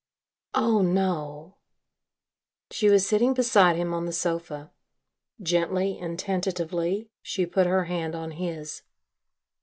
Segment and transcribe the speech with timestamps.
[0.55, 1.57] "Oh, no."
[2.71, 4.71] She was sitting beside him on the sofa.
[5.39, 8.81] Gently and tentatively she put her hand on his.